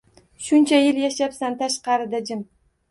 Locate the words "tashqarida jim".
1.63-2.45